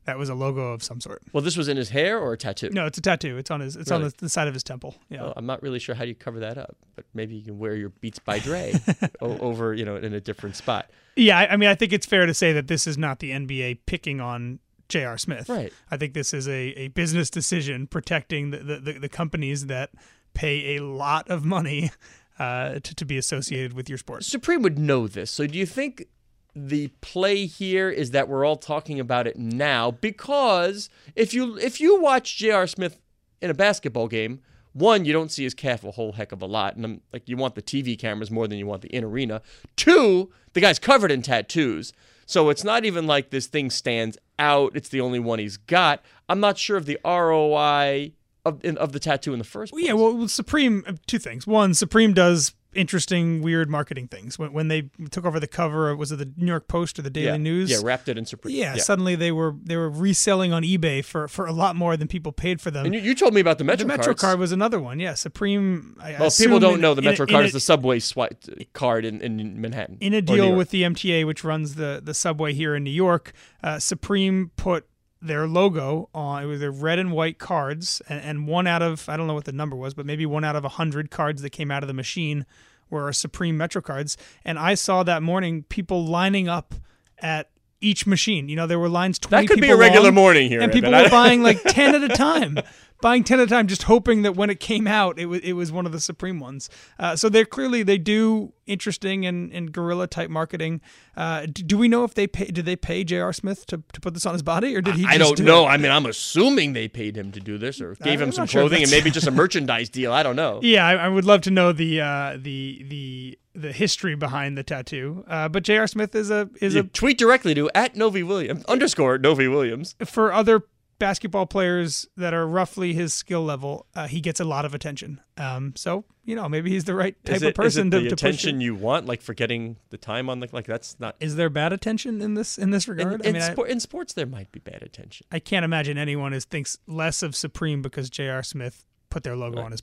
that 0.06 0.18
was 0.18 0.28
a 0.28 0.34
logo 0.34 0.72
of 0.72 0.82
some 0.82 1.00
sort. 1.00 1.22
Well, 1.32 1.42
this 1.42 1.56
was 1.56 1.68
in 1.68 1.76
his 1.76 1.90
hair 1.90 2.18
or 2.18 2.32
a 2.32 2.36
tattoo. 2.36 2.70
No, 2.70 2.86
it's 2.86 2.98
a 2.98 3.00
tattoo. 3.00 3.38
It's 3.38 3.50
on 3.50 3.60
his. 3.60 3.76
It's 3.76 3.90
on 3.90 4.02
the, 4.02 4.12
the 4.18 4.28
side 4.28 4.48
of 4.48 4.54
his 4.54 4.62
temple. 4.62 4.94
Yeah. 5.08 5.22
Well, 5.22 5.34
I'm 5.36 5.46
not 5.46 5.62
really 5.62 5.78
sure 5.78 5.94
how 5.94 6.04
you 6.04 6.14
cover 6.14 6.40
that 6.40 6.58
up, 6.58 6.76
but 6.94 7.04
maybe 7.14 7.34
you 7.34 7.42
can 7.42 7.58
wear 7.58 7.74
your 7.74 7.90
Beats 7.90 8.18
by 8.18 8.38
Dre 8.38 8.74
over, 9.20 9.74
you 9.74 9.84
know, 9.84 9.96
in 9.96 10.12
a 10.14 10.20
different 10.20 10.56
spot. 10.56 10.90
Yeah, 11.16 11.38
I, 11.38 11.52
I 11.52 11.56
mean, 11.56 11.68
I 11.68 11.74
think 11.74 11.92
it's 11.92 12.06
fair 12.06 12.26
to 12.26 12.34
say 12.34 12.52
that 12.52 12.68
this 12.68 12.86
is 12.86 12.98
not 12.98 13.20
the 13.20 13.30
NBA 13.30 13.80
picking 13.86 14.20
on 14.20 14.58
J.R. 14.88 15.16
Smith. 15.16 15.48
Right. 15.48 15.72
I 15.90 15.96
think 15.96 16.12
this 16.14 16.34
is 16.34 16.48
a, 16.48 16.52
a 16.52 16.88
business 16.88 17.30
decision 17.30 17.86
protecting 17.86 18.50
the, 18.50 18.58
the, 18.58 18.76
the, 18.78 18.92
the 18.94 19.08
companies 19.08 19.66
that 19.66 19.90
pay 20.34 20.76
a 20.76 20.82
lot 20.82 21.30
of 21.30 21.44
money 21.44 21.90
uh, 22.38 22.80
to, 22.80 22.94
to 22.94 23.04
be 23.04 23.16
associated 23.16 23.72
with 23.72 23.88
your 23.88 23.98
sport. 23.98 24.24
Supreme 24.24 24.62
would 24.62 24.78
know 24.78 25.06
this. 25.06 25.30
So 25.30 25.46
do 25.46 25.58
you 25.58 25.66
think 25.66 26.06
the 26.54 26.88
play 27.00 27.46
here 27.46 27.90
is 27.90 28.12
that 28.12 28.28
we're 28.28 28.44
all 28.44 28.56
talking 28.56 29.00
about 29.00 29.26
it 29.26 29.36
now 29.36 29.90
because 29.90 30.88
if 31.16 31.34
you 31.34 31.58
if 31.58 31.80
you 31.80 32.00
watch 32.00 32.36
J.R. 32.36 32.66
Smith 32.66 33.00
in 33.40 33.50
a 33.50 33.54
basketball 33.54 34.08
game, 34.08 34.40
one 34.72 35.04
you 35.04 35.12
don't 35.12 35.32
see 35.32 35.44
his 35.44 35.54
calf 35.54 35.84
a 35.84 35.92
whole 35.92 36.12
heck 36.12 36.32
of 36.32 36.42
a 36.42 36.46
lot, 36.46 36.76
and 36.76 36.84
um, 36.84 37.00
like 37.12 37.28
you 37.28 37.36
want 37.36 37.54
the 37.54 37.62
TV 37.62 37.98
cameras 37.98 38.30
more 38.30 38.46
than 38.46 38.58
you 38.58 38.66
want 38.66 38.82
the 38.82 38.94
in 38.94 39.04
arena. 39.04 39.42
Two, 39.76 40.32
the 40.52 40.60
guy's 40.60 40.78
covered 40.78 41.10
in 41.10 41.22
tattoos, 41.22 41.92
so 42.26 42.50
it's 42.50 42.64
not 42.64 42.84
even 42.84 43.06
like 43.06 43.30
this 43.30 43.46
thing 43.46 43.70
stands 43.70 44.16
out. 44.38 44.72
It's 44.76 44.88
the 44.88 45.00
only 45.00 45.18
one 45.18 45.38
he's 45.38 45.56
got. 45.56 46.04
I'm 46.28 46.40
not 46.40 46.58
sure 46.58 46.76
of 46.76 46.86
the 46.86 46.98
ROI 47.04 48.12
of 48.44 48.64
in, 48.64 48.76
of 48.78 48.92
the 48.92 49.00
tattoo 49.00 49.32
in 49.32 49.38
the 49.38 49.44
first 49.44 49.72
Well, 49.72 49.78
place. 49.80 49.88
yeah, 49.88 49.94
well, 49.94 50.28
Supreme, 50.28 50.84
uh, 50.86 50.92
two 51.06 51.18
things. 51.18 51.46
One, 51.46 51.74
Supreme 51.74 52.12
does 52.12 52.52
interesting, 52.74 53.40
weird 53.40 53.70
marketing 53.70 54.08
things. 54.08 54.36
When, 54.36 54.52
when 54.52 54.66
they 54.66 54.90
took 55.12 55.24
over 55.24 55.38
the 55.38 55.46
cover, 55.46 55.90
of, 55.90 55.98
was 55.98 56.10
it 56.10 56.16
the 56.16 56.32
New 56.36 56.46
York 56.48 56.66
Post 56.66 56.98
or 56.98 57.02
the 57.02 57.08
Daily 57.10 57.26
yeah, 57.28 57.36
News? 57.36 57.70
yeah, 57.70 57.78
wrapped 57.82 58.08
it 58.08 58.18
in 58.18 58.26
Supreme. 58.26 58.56
Yeah, 58.56 58.74
suddenly 58.76 59.14
they 59.14 59.30
were 59.30 59.54
they 59.62 59.76
were 59.76 59.88
reselling 59.88 60.52
on 60.52 60.62
eBay 60.64 61.04
for, 61.04 61.28
for 61.28 61.46
a 61.46 61.52
lot 61.52 61.76
more 61.76 61.96
than 61.96 62.08
people 62.08 62.32
paid 62.32 62.60
for 62.60 62.70
them. 62.72 62.86
And 62.86 62.94
you, 62.94 63.00
you 63.00 63.14
told 63.14 63.32
me 63.32 63.40
about 63.40 63.58
the 63.58 63.64
Metro 63.64 63.84
the 63.84 63.88
Metro 63.88 64.04
cards. 64.06 64.20
card 64.20 64.38
was 64.40 64.50
another 64.52 64.80
one. 64.80 64.98
Yeah, 65.00 65.14
Supreme. 65.14 65.96
I 66.02 66.16
Well, 66.18 66.30
people 66.30 66.58
don't 66.58 66.74
in- 66.74 66.80
know 66.80 66.94
the 66.94 67.02
a- 67.02 67.04
Metro 67.04 67.26
in 67.26 67.30
card 67.32 67.44
a- 67.44 67.46
is 67.46 67.52
the 67.52 67.60
subway 67.60 67.98
swipe 68.00 68.42
card 68.72 69.04
in, 69.04 69.20
in 69.20 69.60
Manhattan. 69.60 69.98
in 70.00 70.12
a 70.12 70.20
deal 70.20 70.54
with 70.54 70.70
the 70.70 70.82
MTA, 70.82 71.24
which 71.26 71.44
runs 71.44 71.76
the 71.76 72.00
the 72.04 72.12
subway 72.14 72.52
here 72.52 72.74
in 72.74 72.82
New 72.84 72.90
York, 72.90 73.32
uh, 73.62 73.78
Supreme 73.78 74.50
put 74.56 74.86
their 75.24 75.46
logo 75.46 76.08
on 76.14 76.42
it 76.42 76.46
was 76.46 76.60
their 76.60 76.70
red 76.70 76.98
and 76.98 77.12
white 77.12 77.38
cards, 77.38 78.02
and, 78.08 78.20
and 78.20 78.46
one 78.46 78.66
out 78.66 78.82
of 78.82 79.08
I 79.08 79.16
don't 79.16 79.26
know 79.26 79.34
what 79.34 79.44
the 79.44 79.52
number 79.52 79.76
was, 79.76 79.94
but 79.94 80.06
maybe 80.06 80.26
one 80.26 80.44
out 80.44 80.56
of 80.56 80.64
a 80.64 80.70
hundred 80.70 81.10
cards 81.10 81.42
that 81.42 81.50
came 81.50 81.70
out 81.70 81.82
of 81.82 81.86
the 81.88 81.94
machine 81.94 82.46
were 82.90 83.12
Supreme 83.12 83.56
Metro 83.56 83.80
cards. 83.80 84.16
And 84.44 84.58
I 84.58 84.74
saw 84.74 85.02
that 85.02 85.22
morning 85.22 85.64
people 85.64 86.04
lining 86.04 86.48
up 86.48 86.74
at 87.18 87.50
each 87.80 88.06
machine. 88.06 88.48
You 88.48 88.56
know, 88.56 88.66
there 88.66 88.78
were 88.78 88.88
lines 88.88 89.18
twenty. 89.18 89.46
That 89.46 89.52
could 89.52 89.60
be 89.60 89.70
a 89.70 89.76
regular 89.76 90.06
long, 90.06 90.14
morning 90.14 90.48
here, 90.48 90.60
and 90.60 90.72
people 90.72 90.92
were 90.92 91.08
buying 91.10 91.42
like 91.42 91.62
ten 91.62 91.94
at 91.94 92.02
a 92.02 92.14
time. 92.14 92.58
Buying 93.00 93.22
ten 93.24 93.38
at 93.38 93.46
a 93.46 93.48
time, 93.48 93.66
just 93.66 93.82
hoping 93.84 94.22
that 94.22 94.34
when 94.34 94.48
it 94.50 94.60
came 94.60 94.86
out, 94.86 95.18
it 95.18 95.26
was 95.26 95.40
it 95.40 95.52
was 95.52 95.70
one 95.70 95.84
of 95.84 95.92
the 95.92 96.00
Supreme 96.00 96.40
ones. 96.40 96.70
Uh, 96.98 97.16
so 97.16 97.28
they're 97.28 97.44
clearly 97.44 97.82
they 97.82 97.98
do 97.98 98.52
interesting 98.66 99.26
and, 99.26 99.52
and 99.52 99.72
guerrilla 99.72 100.06
type 100.06 100.30
marketing. 100.30 100.80
Uh, 101.16 101.46
do, 101.46 101.62
do 101.62 101.76
we 101.78 101.86
know 101.86 102.04
if 102.04 102.14
they 102.14 102.26
pay? 102.26 102.46
Did 102.46 102.64
they 102.64 102.76
pay 102.76 103.04
J.R. 103.04 103.32
Smith 103.32 103.66
to, 103.66 103.82
to 103.92 104.00
put 104.00 104.14
this 104.14 104.24
on 104.24 104.32
his 104.32 104.42
body, 104.42 104.74
or 104.74 104.80
did 104.80 104.94
he? 104.94 105.04
I 105.06 105.18
don't 105.18 105.36
do 105.36 105.44
know. 105.44 105.64
it? 105.64 105.70
I 105.70 105.76
mean, 105.76 105.92
I'm 105.92 106.06
assuming 106.06 106.72
they 106.72 106.88
paid 106.88 107.16
him 107.16 107.30
to 107.32 107.40
do 107.40 107.58
this, 107.58 107.80
or 107.80 107.94
gave 107.96 108.20
I'm 108.20 108.28
him 108.28 108.32
some 108.32 108.42
not 108.42 108.50
sure 108.50 108.62
clothing, 108.62 108.82
and 108.82 108.90
maybe 108.90 109.10
just 109.10 109.26
a 109.26 109.30
merchandise 109.42 109.90
deal. 109.90 110.12
I 110.12 110.22
don't 110.22 110.36
know. 110.36 110.60
Yeah, 110.62 110.86
I, 110.86 110.94
I 110.94 111.08
would 111.08 111.24
love 111.24 111.42
to 111.42 111.50
know 111.50 111.72
the 111.72 112.00
uh, 112.00 112.38
the 112.40 112.84
the 112.88 113.38
the 113.54 113.72
history 113.72 114.14
behind 114.16 114.58
the 114.58 114.62
tattoo. 114.62 115.24
Uh, 115.28 115.48
but 115.48 115.62
J.R. 115.62 115.86
Smith 115.86 116.14
is 116.14 116.30
a 116.30 116.48
is 116.60 116.74
You 116.74 116.80
a 116.80 116.84
tweet 116.84 117.18
directly 117.18 117.54
to 117.54 117.70
at 117.74 117.96
Novi 117.96 118.22
Williams 118.22 118.64
underscore 118.64 119.18
Novi 119.18 119.46
Williams. 119.48 119.94
for 120.04 120.32
other 120.32 120.64
basketball 120.98 121.46
players 121.46 122.06
that 122.16 122.32
are 122.34 122.46
roughly 122.46 122.92
his 122.94 123.12
skill 123.14 123.44
level, 123.44 123.86
uh, 123.94 124.06
he 124.06 124.20
gets 124.20 124.40
a 124.40 124.44
lot 124.44 124.64
of 124.64 124.74
attention. 124.74 125.20
Um, 125.36 125.72
so 125.76 126.04
you 126.24 126.34
know 126.36 126.48
maybe 126.48 126.70
he's 126.70 126.84
the 126.84 126.94
right 126.94 127.16
type 127.24 127.36
of 127.36 127.42
it, 127.42 127.46
is 127.48 127.52
person 127.54 127.88
it 127.88 127.90
to, 127.90 128.00
the 128.00 128.08
to 128.08 128.14
attention 128.14 128.60
you 128.60 128.74
want, 128.74 129.06
like 129.06 129.20
forgetting 129.22 129.76
the 129.90 129.98
time 129.98 130.30
on 130.30 130.40
the 130.40 130.48
like? 130.52 130.66
That's 130.66 130.98
not. 131.00 131.16
Is 131.20 131.36
there 131.36 131.50
bad 131.50 131.72
attention 131.72 132.20
in 132.22 132.34
this 132.34 132.58
in 132.58 132.70
this 132.70 132.86
regard? 132.88 133.20
in, 133.22 133.36
I 133.36 133.38
mean, 133.38 133.42
I- 133.58 133.70
in 133.70 133.80
sports, 133.80 134.12
there 134.14 134.26
might 134.26 134.52
be 134.52 134.60
bad 134.60 134.82
attention. 134.82 135.26
I 135.32 135.38
can't 135.38 135.64
imagine 135.64 135.98
anyone 135.98 136.32
is 136.32 136.44
thinks 136.44 136.78
less 136.86 137.22
of 137.22 137.34
Supreme 137.36 137.82
because 137.82 138.08
J.R. 138.10 138.42
Smith 138.42 138.84
put 139.10 139.22
their 139.22 139.36
logo 139.36 139.56
Right. 139.58 139.64
on 139.66 139.70
his. 139.72 139.82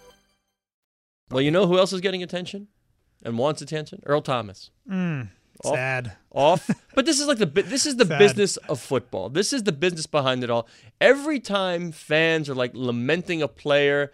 Well, 1.31 1.41
you 1.41 1.51
know 1.51 1.67
who 1.67 1.77
else 1.77 1.93
is 1.93 2.01
getting 2.01 2.21
attention 2.23 2.67
and 3.23 3.37
wants 3.37 3.61
attention? 3.61 4.01
Earl 4.05 4.21
Thomas. 4.21 4.69
Hmm. 4.87 5.21
off, 5.63 5.75
Sad. 5.75 6.11
off. 6.31 6.69
But 6.95 7.05
this 7.05 7.19
is 7.19 7.27
like 7.27 7.37
the 7.37 7.45
this 7.45 7.85
is 7.85 7.95
the 7.97 8.05
Sad. 8.05 8.19
business 8.19 8.57
of 8.57 8.79
football. 8.79 9.29
This 9.29 9.53
is 9.53 9.63
the 9.63 9.71
business 9.71 10.07
behind 10.07 10.43
it 10.43 10.49
all. 10.49 10.67
Every 10.99 11.39
time 11.39 11.91
fans 11.91 12.49
are 12.49 12.55
like 12.55 12.71
lamenting 12.73 13.41
a 13.41 13.47
player, 13.47 14.11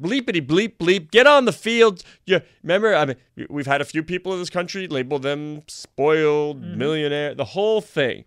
bleepity 0.00 0.46
bleep 0.46 0.76
bleep, 0.78 1.10
get 1.10 1.26
on 1.26 1.46
the 1.46 1.52
field. 1.52 2.02
You 2.26 2.42
remember? 2.62 2.94
I 2.94 3.06
mean, 3.06 3.16
we've 3.48 3.66
had 3.66 3.80
a 3.80 3.84
few 3.84 4.02
people 4.02 4.32
in 4.34 4.38
this 4.38 4.50
country 4.50 4.86
label 4.86 5.18
them 5.18 5.62
spoiled 5.66 6.62
Mm-hmm. 6.62 6.78
millionaire, 6.78 7.34
the 7.34 7.44
whole 7.46 7.80
thing. 7.80 8.24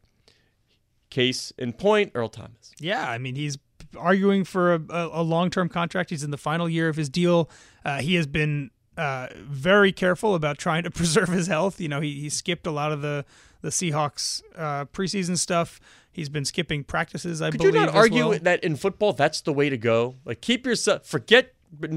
Case 1.09 1.51
in 1.57 1.73
point, 1.73 2.11
Earl 2.13 2.29
Thomas. 2.29 2.71
Yeah, 2.79 3.09
I 3.09 3.17
mean 3.17 3.35
he's 3.35 3.57
arguing 3.97 4.43
for 4.43 4.75
a, 4.75 4.81
a, 4.89 5.21
a 5.21 5.23
long-term 5.23 5.69
contract. 5.69 6.11
He's 6.11 6.23
in 6.23 6.29
the 6.29 6.37
final 6.37 6.69
year 6.69 6.87
of 6.89 6.95
his 6.95 7.09
deal. 7.09 7.49
Uh, 7.85 8.01
he 8.01 8.15
has 8.15 8.27
been 8.27 8.71
uh, 8.97 9.27
very 9.35 9.91
careful 9.91 10.35
about 10.35 10.57
trying 10.57 10.83
to 10.83 10.91
preserve 10.99 11.29
his 11.29 11.47
health. 11.47 11.79
You 11.79 11.87
know, 11.87 12.01
he, 12.01 12.19
he 12.19 12.29
skipped 12.29 12.67
a 12.67 12.71
lot 12.71 12.91
of 12.91 13.01
the 13.01 13.25
the 13.61 13.69
Seahawks 13.69 14.41
uh, 14.55 14.85
preseason 14.85 15.37
stuff. 15.37 15.81
He's 16.11 16.29
been 16.29 16.45
skipping 16.45 16.83
practices. 16.83 17.41
I 17.41 17.51
Could 17.51 17.61
you 17.63 17.71
believe. 17.71 17.87
not 17.87 17.95
argue 17.95 18.29
well. 18.29 18.39
that 18.39 18.63
in 18.63 18.75
football 18.75 19.13
that's 19.13 19.41
the 19.41 19.53
way 19.53 19.69
to 19.69 19.77
go? 19.77 20.15
Like 20.25 20.41
keep 20.41 20.65
yourself 20.65 21.05
forget 21.05 21.53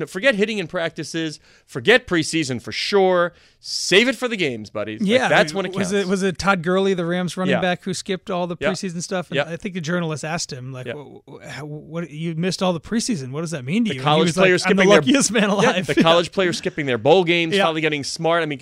forget 0.06 0.34
hitting 0.34 0.58
in 0.58 0.66
practices, 0.66 1.40
forget 1.66 2.06
preseason 2.06 2.60
for 2.60 2.72
sure. 2.72 3.32
Save 3.64 4.08
it 4.08 4.16
for 4.16 4.26
the 4.26 4.36
games, 4.36 4.70
buddies. 4.70 5.00
Like, 5.00 5.08
Yeah, 5.08 5.28
that's 5.28 5.54
when 5.54 5.64
it 5.66 5.68
counts. 5.72 5.90
was 5.90 5.92
it 5.92 6.06
was 6.08 6.22
it 6.24 6.36
Todd 6.36 6.62
Gurley, 6.62 6.94
the 6.94 7.04
Rams 7.06 7.36
running 7.36 7.52
Yeah. 7.52 7.60
back, 7.60 7.84
who 7.84 7.94
skipped 7.94 8.28
all 8.30 8.46
the 8.48 8.56
Yeah. 8.60 8.70
preseason 8.70 9.02
stuff? 9.02 9.30
And 9.30 9.36
Yeah. 9.36 9.44
I 9.44 9.56
think 9.56 9.74
the 9.74 9.80
journalist 9.80 10.24
asked 10.24 10.52
him, 10.52 10.72
like, 10.72 10.86
Yeah. 10.86 10.94
"Wh- 10.94 11.60
wh- 11.60 11.64
"What 11.64 12.10
you 12.10 12.34
missed 12.34 12.60
all 12.62 12.72
the 12.72 12.80
preseason? 12.80 13.30
What 13.30 13.42
does 13.42 13.52
that 13.52 13.64
mean 13.64 13.84
to 13.84 13.90
you?" 13.90 13.92
And 13.94 14.00
he 14.00 14.04
college 14.04 14.26
was 14.26 14.36
like, 14.36 14.42
players 14.46 14.62
I'm 14.66 14.70
the 14.76 14.82
skipping 14.82 14.88
their- 14.90 14.98
luckiest 14.98 15.30
man 15.32 15.42
Yeah, 15.44 15.54
alive. 15.54 15.86
the 15.86 15.94
college 16.02 16.32
players 16.32 16.58
skipping 16.58 16.86
their 16.86 16.98
bowl 16.98 17.22
games, 17.22 17.54
Yeah. 17.54 17.62
finally 17.64 17.80
getting 17.82 18.02
smart. 18.02 18.42
I 18.42 18.46
mean, 18.46 18.58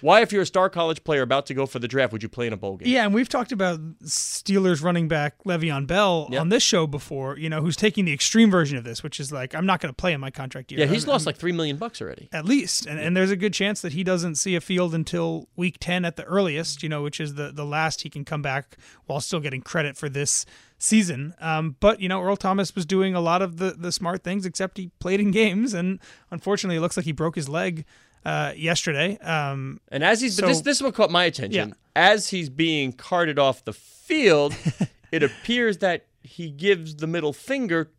why, 0.00 0.20
if 0.22 0.32
you're 0.32 0.42
a 0.42 0.46
star 0.46 0.70
college 0.70 1.02
player 1.02 1.22
about 1.22 1.46
to 1.46 1.54
go 1.54 1.66
for 1.66 1.80
the 1.80 1.88
draft, 1.88 2.12
would 2.12 2.22
you 2.22 2.28
play 2.28 2.46
in 2.46 2.52
a 2.52 2.56
bowl 2.56 2.76
game? 2.76 2.88
Yeah, 2.88 3.04
and 3.04 3.12
we've 3.12 3.28
talked 3.28 3.50
about 3.50 3.80
Steelers 4.04 4.82
running 4.84 5.08
back 5.08 5.34
Le'Veon 5.44 5.86
Bell 5.88 6.28
Yeah. 6.30 6.40
on 6.40 6.48
this 6.48 6.62
show 6.62 6.86
before. 6.86 7.36
You 7.38 7.48
know, 7.50 7.60
who's 7.60 7.76
taking 7.76 8.04
the 8.04 8.12
extreme 8.12 8.52
version 8.52 8.78
of 8.78 8.84
this, 8.84 9.02
which 9.02 9.18
is 9.18 9.32
like, 9.32 9.52
I'm 9.54 9.66
not 9.66 9.80
going 9.80 9.90
to 9.92 9.96
play 9.96 10.12
in 10.12 10.20
my 10.20 10.30
contract 10.30 10.53
year. 10.70 10.80
Yeah, 10.80 10.86
he's 10.86 11.04
I'm- 11.04 11.12
lost 11.12 11.22
I'm- 11.22 11.26
like 11.32 11.36
three 11.36 11.52
million 11.52 11.76
bucks 11.76 12.00
already. 12.02 12.28
at 12.32 12.44
least, 12.44 12.86
and, 12.86 12.98
and 13.00 13.16
there's 13.16 13.30
a 13.30 13.36
good 13.36 13.52
chance 13.52 13.80
that 13.82 13.92
he 13.92 14.04
doesn't 14.04 14.34
see 14.36 14.54
a 14.54 14.60
field 14.60 14.94
until 14.94 15.48
week 15.56 15.76
ten 15.80 16.04
at 16.04 16.16
the 16.16 16.24
earliest. 16.24 16.82
You 16.82 16.88
know, 16.88 17.02
which 17.02 17.20
is 17.20 17.34
the 17.34 17.50
the 17.52 17.64
last 17.64 18.02
he 18.02 18.10
can 18.10 18.24
come 18.24 18.42
back 18.42 18.76
while 19.06 19.20
still 19.20 19.40
getting 19.40 19.62
credit 19.62 19.96
for 19.96 20.08
this 20.08 20.44
season. 20.78 21.34
Um, 21.40 21.76
but 21.80 22.00
you 22.00 22.08
know, 22.08 22.20
Earl 22.22 22.36
Thomas 22.36 22.74
was 22.74 22.84
doing 22.86 23.14
a 23.14 23.20
lot 23.20 23.42
of 23.42 23.56
the 23.58 23.72
the 23.72 23.92
smart 23.92 24.22
things, 24.22 24.44
except 24.46 24.78
he 24.78 24.90
played 24.98 25.20
in 25.20 25.30
games, 25.30 25.74
and 25.74 25.98
unfortunately, 26.30 26.76
it 26.76 26.80
looks 26.80 26.96
like 26.96 27.06
he 27.06 27.12
broke 27.12 27.36
his 27.36 27.48
leg 27.48 27.84
uh, 28.24 28.52
yesterday. 28.56 29.18
Um, 29.18 29.80
And 29.90 30.02
as 30.04 30.20
he's, 30.20 30.40
but 30.40 30.46
this 30.48 30.60
this 30.62 30.76
is 30.78 30.82
what 30.82 30.94
caught 30.94 31.10
my 31.10 31.24
attention. 31.24 31.68
Yeah. 31.70 31.74
As 31.96 32.28
he's 32.30 32.48
being 32.48 32.92
carted 32.92 33.38
off 33.38 33.64
the 33.64 33.72
field, 33.72 34.54
it 35.12 35.22
appears 35.22 35.78
that 35.78 36.06
he 36.22 36.50
gives 36.50 36.96
the 36.96 37.06
middle 37.06 37.32
finger, 37.32 37.90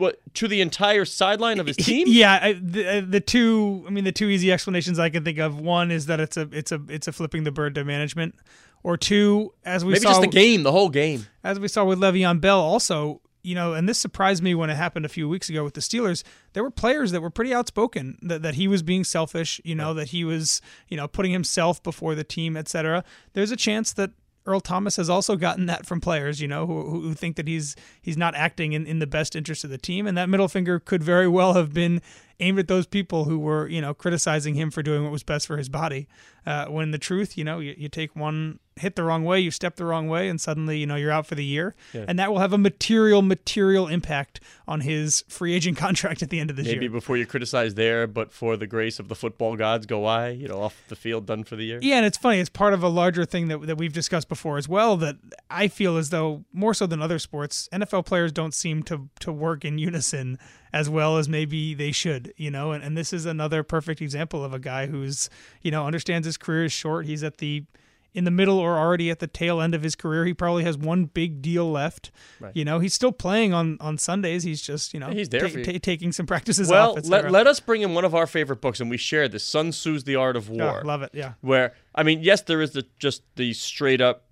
what 0.00 0.18
to 0.34 0.48
the 0.48 0.60
entire 0.60 1.04
sideline 1.04 1.60
of 1.60 1.66
his 1.66 1.76
team. 1.76 2.06
Yeah, 2.08 2.38
I, 2.42 2.52
the, 2.54 2.98
uh, 2.98 3.02
the 3.06 3.20
two. 3.20 3.84
I 3.86 3.90
mean, 3.90 4.04
the 4.04 4.12
two 4.12 4.28
easy 4.28 4.50
explanations 4.50 4.98
I 4.98 5.10
can 5.10 5.24
think 5.24 5.38
of. 5.38 5.60
One 5.60 5.90
is 5.90 6.06
that 6.06 6.18
it's 6.18 6.36
a 6.36 6.48
it's 6.52 6.72
a 6.72 6.80
it's 6.88 7.06
a 7.06 7.12
flipping 7.12 7.44
the 7.44 7.52
bird 7.52 7.74
to 7.76 7.84
management, 7.84 8.34
or 8.82 8.96
two, 8.96 9.52
as 9.64 9.84
we 9.84 9.92
Maybe 9.92 10.02
saw 10.02 10.10
just 10.10 10.22
the 10.22 10.26
game, 10.26 10.62
the 10.62 10.72
whole 10.72 10.88
game. 10.88 11.26
as 11.44 11.60
we 11.60 11.68
saw 11.68 11.84
with 11.84 11.98
Le'Veon 11.98 12.40
Bell, 12.40 12.60
also, 12.60 13.20
you 13.42 13.54
know, 13.54 13.74
and 13.74 13.88
this 13.88 13.98
surprised 13.98 14.42
me 14.42 14.54
when 14.54 14.70
it 14.70 14.76
happened 14.76 15.04
a 15.04 15.08
few 15.08 15.28
weeks 15.28 15.48
ago 15.48 15.64
with 15.64 15.74
the 15.74 15.80
Steelers. 15.80 16.22
There 16.52 16.62
were 16.62 16.70
players 16.70 17.12
that 17.12 17.20
were 17.20 17.30
pretty 17.30 17.54
outspoken 17.54 18.18
that, 18.22 18.42
that 18.42 18.54
he 18.54 18.68
was 18.68 18.82
being 18.82 19.04
selfish, 19.04 19.60
you 19.64 19.74
know, 19.74 19.94
that 19.94 20.08
he 20.08 20.24
was, 20.24 20.60
you 20.88 20.96
know, 20.96 21.06
putting 21.06 21.32
himself 21.32 21.82
before 21.82 22.14
the 22.14 22.24
team, 22.24 22.56
etc. 22.56 23.04
There's 23.34 23.50
a 23.50 23.56
chance 23.56 23.92
that 23.94 24.10
Earl 24.46 24.60
Thomas 24.60 24.96
has 24.96 25.10
also 25.10 25.36
gotten 25.36 25.66
that 25.66 25.86
from 25.86 26.00
players, 26.00 26.40
you 26.40 26.48
know, 26.48 26.66
who, 26.66 27.00
who 27.02 27.14
think 27.14 27.36
that 27.36 27.46
he's 27.46 27.76
he's 28.00 28.16
not 28.16 28.34
acting 28.34 28.72
in, 28.72 28.86
in 28.86 28.98
the 28.98 29.06
best 29.06 29.36
interest 29.36 29.64
of 29.64 29.70
the 29.70 29.78
team, 29.78 30.06
and 30.06 30.16
that 30.16 30.28
middle 30.28 30.48
finger 30.48 30.80
could 30.80 31.02
very 31.02 31.28
well 31.28 31.54
have 31.54 31.72
been 31.74 32.00
aimed 32.40 32.58
at 32.58 32.68
those 32.68 32.86
people 32.86 33.24
who 33.24 33.38
were, 33.38 33.68
you 33.68 33.80
know, 33.80 33.94
criticizing 33.94 34.54
him 34.54 34.70
for 34.70 34.82
doing 34.82 35.02
what 35.02 35.12
was 35.12 35.22
best 35.22 35.46
for 35.46 35.56
his 35.56 35.68
body. 35.68 36.08
Uh, 36.46 36.66
when 36.66 36.90
the 36.90 36.98
truth, 36.98 37.36
you 37.36 37.44
know, 37.44 37.60
you, 37.60 37.74
you 37.76 37.88
take 37.88 38.16
one 38.16 38.58
hit 38.76 38.96
the 38.96 39.04
wrong 39.04 39.24
way, 39.24 39.38
you 39.38 39.50
step 39.50 39.76
the 39.76 39.84
wrong 39.84 40.08
way, 40.08 40.28
and 40.28 40.40
suddenly, 40.40 40.78
you 40.78 40.86
know, 40.86 40.96
you're 40.96 41.10
out 41.10 41.26
for 41.26 41.34
the 41.34 41.44
year, 41.44 41.74
and 41.92 42.18
that 42.18 42.32
will 42.32 42.38
have 42.38 42.52
a 42.52 42.58
material, 42.58 43.20
material 43.20 43.86
impact 43.86 44.40
on 44.66 44.80
his 44.80 45.22
free 45.28 45.54
agent 45.54 45.76
contract 45.76 46.22
at 46.22 46.30
the 46.30 46.40
end 46.40 46.50
of 46.50 46.56
this 46.56 46.64
Maybe 46.64 46.74
year. 46.74 46.80
Maybe 46.82 46.92
before 46.92 47.16
you 47.16 47.26
criticize 47.26 47.74
there, 47.74 48.06
but 48.06 48.32
for 48.32 48.56
the 48.56 48.66
grace 48.66 48.98
of 48.98 49.08
the 49.08 49.14
football 49.14 49.56
gods, 49.56 49.86
go 49.86 50.06
I, 50.06 50.30
you 50.30 50.48
know, 50.48 50.62
off 50.62 50.82
the 50.88 50.96
field, 50.96 51.26
done 51.26 51.44
for 51.44 51.56
the 51.56 51.64
year. 51.64 51.78
Yeah, 51.82 51.96
and 51.96 52.06
it's 52.06 52.18
funny. 52.18 52.38
It's 52.38 52.50
part 52.50 52.72
of 52.72 52.82
a 52.82 52.88
larger 52.88 53.24
thing 53.24 53.48
that, 53.48 53.66
that 53.66 53.76
we've 53.76 53.92
discussed 53.92 54.28
before 54.28 54.56
as 54.58 54.68
well. 54.68 54.96
That 54.96 55.16
I 55.50 55.68
feel 55.68 55.96
as 55.96 56.10
though 56.10 56.44
more 56.52 56.74
so 56.74 56.86
than 56.86 57.02
other 57.02 57.18
sports, 57.18 57.68
NFL 57.72 58.06
players 58.06 58.32
don't 58.32 58.54
seem 58.54 58.82
to 58.84 59.08
to 59.20 59.32
work 59.32 59.64
in 59.64 59.78
unison 59.78 60.38
as 60.72 60.88
well 60.88 61.16
as 61.18 61.28
maybe 61.28 61.74
they 61.74 61.92
should. 61.92 62.32
You 62.36 62.50
know, 62.50 62.72
and, 62.72 62.82
and 62.84 62.96
this 62.96 63.12
is 63.12 63.26
another 63.26 63.62
perfect 63.62 64.00
example 64.02 64.44
of 64.44 64.52
a 64.54 64.58
guy 64.58 64.86
who's 64.86 65.28
you 65.62 65.70
know 65.70 65.86
understands 65.86 66.26
his 66.26 66.36
career 66.36 66.64
is 66.64 66.72
short. 66.72 67.06
He's 67.06 67.22
at 67.22 67.38
the 67.38 67.64
in 68.12 68.24
the 68.24 68.30
middle 68.32 68.58
or 68.58 68.76
already 68.76 69.08
at 69.08 69.20
the 69.20 69.28
tail 69.28 69.60
end 69.60 69.72
of 69.72 69.84
his 69.84 69.94
career. 69.94 70.24
He 70.26 70.34
probably 70.34 70.64
has 70.64 70.76
one 70.76 71.04
big 71.04 71.40
deal 71.40 71.70
left. 71.70 72.10
Right. 72.40 72.50
You 72.56 72.64
know, 72.64 72.80
he's 72.80 72.92
still 72.92 73.12
playing 73.12 73.52
on 73.54 73.76
on 73.80 73.98
Sundays. 73.98 74.42
He's 74.42 74.60
just 74.60 74.92
you 74.92 74.98
know 74.98 75.10
he's 75.10 75.28
there 75.28 75.48
for 75.48 75.58
you. 75.60 75.78
taking 75.78 76.10
some 76.10 76.26
practices 76.26 76.68
Well, 76.70 76.92
off. 76.92 76.98
et 76.98 77.06
let, 77.06 77.30
let 77.30 77.46
us 77.46 77.60
bring 77.60 77.82
in 77.82 77.94
one 77.94 78.04
of 78.04 78.14
our 78.14 78.26
favorite 78.26 78.60
books, 78.60 78.80
and 78.80 78.90
we 78.90 78.96
share 78.96 79.28
this 79.28 79.44
Sun 79.44 79.70
Tzu's 79.70 80.04
The 80.04 80.16
Art 80.16 80.34
of 80.36 80.50
Oh, 80.50 80.54
War. 80.54 80.82
love 80.84 81.02
it. 81.02 81.10
Yeah. 81.14 81.34
where 81.40 81.74
I 81.94 82.02
mean, 82.02 82.20
yes, 82.22 82.42
there 82.42 82.60
is 82.60 82.72
the 82.72 82.84
just 82.98 83.22
the 83.36 83.52
straight 83.52 84.00
up 84.00 84.24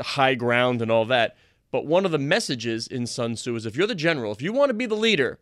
high 0.00 0.34
ground 0.34 0.80
and 0.80 0.90
all 0.90 1.04
that, 1.06 1.36
but 1.72 1.84
one 1.84 2.04
of 2.06 2.12
the 2.12 2.18
messages 2.18 2.86
in 2.86 3.06
Sun 3.06 3.34
Tzu 3.34 3.54
is 3.54 3.66
if 3.66 3.76
you're 3.76 3.86
the 3.86 3.94
general, 3.94 4.32
if 4.32 4.40
you 4.40 4.52
want 4.52 4.70
to 4.70 4.74
be 4.74 4.86
the 4.86 4.94
leader, 4.94 5.38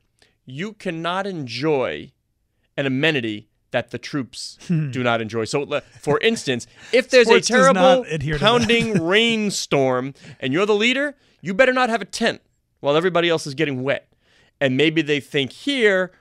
you 0.51 0.73
cannot 0.73 1.27
enjoy 1.27 2.11
an 2.77 2.87
amenity 2.87 3.49
that 3.71 3.91
the 3.91 3.99
troops 3.99 4.57
do 4.69 5.03
not 5.03 5.21
enjoy. 5.21 5.45
So, 5.45 5.81
for 6.01 6.19
instance, 6.23 6.67
if 6.93 7.11
there's 7.11 7.27
Hmm. 7.27 7.33
Sports 7.33 7.51
a 7.51 7.53
terrible 7.53 7.75
not 7.81 8.11
adhere 8.13 8.35
to 8.35 8.39
that. 8.39 8.45
pounding 8.47 9.05
rainstorm 9.07 10.15
and 10.41 10.53
you're 10.53 10.67
the 10.67 10.75
leader, 10.75 11.15
you 11.43 11.53
better 11.55 11.73
not 11.73 11.91
have 11.91 12.01
a 12.01 12.07
tent 12.07 12.41
while 12.81 12.97
everybody 12.97 13.29
else 13.29 13.47
is 13.47 13.55
getting 13.55 13.83
wet. 13.83 14.09
And 14.61 14.77
maybe 14.77 15.03
they 15.03 15.21
think 15.21 15.53
here, 15.53 16.13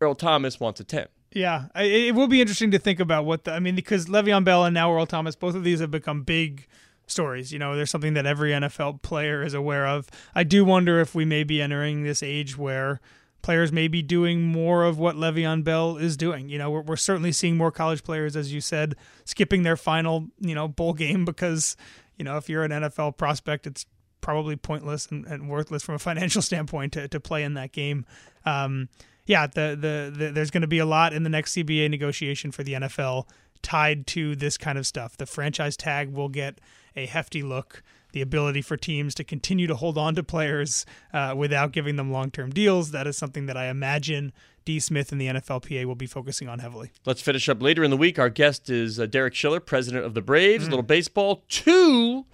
Earl 0.00 0.14
Thomas 0.14 0.58
wants 0.60 0.80
a 0.80 0.84
tent. 0.84 1.10
Yeah, 1.32 1.66
it 1.74 2.08
it 2.08 2.14
will 2.14 2.28
be 2.28 2.40
interesting 2.40 2.70
to 2.72 2.78
think 2.78 3.00
about 3.00 3.24
what 3.24 3.44
the. 3.44 3.52
I 3.52 3.58
mean, 3.58 3.74
because 3.74 4.06
Le'Veon 4.06 4.44
Bell 4.44 4.64
and 4.64 4.74
now 4.74 4.92
Earl 4.92 5.06
Thomas, 5.06 5.34
both 5.34 5.54
of 5.54 5.64
these 5.64 5.80
have 5.80 5.90
become 5.90 6.22
big 6.22 6.66
stories. 7.06 7.52
You 7.52 7.58
know, 7.58 7.74
there's 7.74 7.90
something 7.90 8.14
that 8.14 8.26
every 8.26 8.50
NFL 8.52 9.00
player 9.02 9.42
is 9.42 9.54
aware 9.54 9.86
of. 9.86 10.08
I 10.34 10.44
do 10.44 10.64
wonder 10.64 11.00
if 11.00 11.14
we 11.14 11.24
may 11.24 11.42
be 11.42 11.60
entering 11.62 12.02
this 12.02 12.22
age 12.22 12.56
where 12.58 13.00
players 13.42 13.72
may 13.72 13.88
be 13.88 14.02
doing 14.02 14.42
more 14.42 14.84
of 14.84 14.98
what 14.98 15.16
Le'Veon 15.16 15.64
Bell 15.64 15.96
is 15.96 16.16
doing. 16.16 16.48
You 16.48 16.58
know, 16.58 16.70
we're, 16.70 16.82
we're 16.82 16.96
certainly 16.96 17.32
seeing 17.32 17.56
more 17.56 17.70
college 17.70 18.02
players, 18.02 18.36
as 18.36 18.52
you 18.52 18.60
said, 18.60 18.94
skipping 19.24 19.64
their 19.64 19.76
final, 19.76 20.28
you 20.40 20.54
know, 20.54 20.68
bowl 20.68 20.94
game 20.94 21.24
because, 21.24 21.76
you 22.16 22.24
know, 22.24 22.36
if 22.36 22.48
you're 22.48 22.64
an 22.64 22.70
NFL 22.70 23.16
prospect, 23.16 23.66
it's 23.66 23.84
probably 24.20 24.56
pointless 24.56 25.06
and, 25.06 25.26
and 25.26 25.48
worthless 25.50 25.82
from 25.82 25.96
a 25.96 25.98
financial 26.10 26.40
standpoint 26.40 26.92
to, 26.94 27.08
to 27.08 27.20
play 27.20 27.42
in 27.42 27.54
that 27.54 27.72
game. 27.72 28.06
Um, 28.46 28.88
yeah, 29.26 29.46
the, 29.46 29.76
the, 29.78 30.12
the 30.16 30.30
there's 30.32 30.50
going 30.50 30.62
to 30.62 30.68
be 30.68 30.78
a 30.78 30.86
lot 30.86 31.12
in 31.12 31.22
the 31.22 31.30
next 31.30 31.54
CBA 31.54 31.90
negotiation 31.90 32.50
for 32.50 32.62
the 32.62 32.72
NFL 32.72 33.28
tied 33.62 34.06
to 34.08 34.34
this 34.34 34.56
kind 34.58 34.78
of 34.78 34.86
stuff. 34.86 35.16
The 35.16 35.26
franchise 35.26 35.76
tag 35.76 36.12
will 36.12 36.28
get 36.28 36.60
a 36.96 37.06
hefty 37.06 37.42
look. 37.42 37.82
The 38.12 38.20
ability 38.22 38.62
for 38.62 38.76
teams 38.76 39.14
to 39.16 39.24
continue 39.24 39.66
to 39.66 39.74
hold 39.74 39.98
on 39.98 40.14
to 40.14 40.22
players 40.22 40.86
uh, 41.12 41.34
without 41.36 41.72
giving 41.72 41.96
them 41.96 42.12
long-term 42.12 42.50
deals. 42.50 42.90
That 42.92 43.06
is 43.06 43.16
something 43.18 43.46
that 43.46 43.56
I 43.56 43.66
imagine 43.66 44.32
D. 44.64 44.78
Smith 44.78 45.10
and 45.12 45.20
the 45.20 45.26
NFLPA 45.26 45.84
will 45.86 45.94
be 45.96 46.06
focusing 46.06 46.48
on 46.48 46.60
heavily. 46.60 46.92
Let's 47.04 47.20
finish 47.20 47.48
up 47.48 47.60
later 47.62 47.82
in 47.82 47.90
the 47.90 47.96
week. 47.96 48.18
Our 48.18 48.28
guest 48.30 48.70
is 48.70 49.00
uh, 49.00 49.06
Derek 49.06 49.34
Schiller, 49.34 49.60
president 49.60 50.04
of 50.04 50.14
the 50.14 50.22
Mm. 50.22 50.26
Braves. 50.26 50.66
A 50.66 50.70
little 50.70 50.82
baseball. 50.84 51.42
Two, 51.48 52.26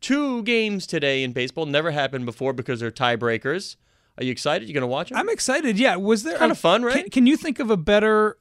two 0.00 0.42
games 0.42 0.86
today 0.86 1.22
in 1.22 1.32
baseball. 1.32 1.66
Never 1.66 1.90
happened 1.92 2.24
before 2.26 2.52
because 2.52 2.80
they're 2.80 2.90
tiebreakers. 2.90 3.76
Are 4.16 4.24
you 4.24 4.32
excited? 4.32 4.68
You're 4.68 4.74
going 4.74 4.80
to 4.82 4.86
watch 4.88 5.10
them? 5.10 5.18
I'm 5.18 5.28
excited. 5.28 5.78
Yeah, 5.78 5.94
was 5.96 6.24
there 6.24 6.38
Kinda 6.38 6.56
fun, 6.56 6.82
right? 6.82 7.02
Can, 7.04 7.10
can 7.10 7.26
you 7.28 7.36
think 7.36 7.60
of 7.60 7.70
a 7.70 7.76
better 7.76 8.38